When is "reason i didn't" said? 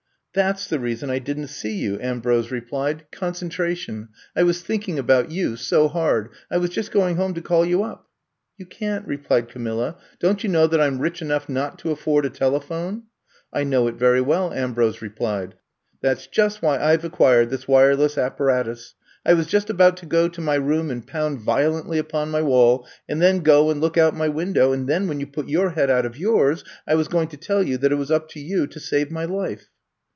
0.79-1.47